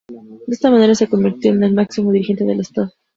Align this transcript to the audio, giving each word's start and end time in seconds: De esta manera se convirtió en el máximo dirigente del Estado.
De 0.47 0.55
esta 0.55 0.71
manera 0.71 0.95
se 0.95 1.07
convirtió 1.07 1.51
en 1.53 1.61
el 1.63 1.75
máximo 1.75 2.11
dirigente 2.11 2.43
del 2.43 2.61
Estado. 2.61 2.91